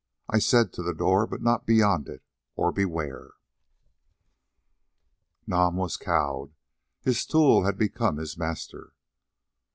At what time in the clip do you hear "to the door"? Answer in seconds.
0.73-1.27